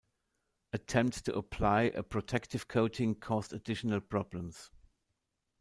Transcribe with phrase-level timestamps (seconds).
[0.73, 4.71] Attempts to apply a protective coating caused additional problems.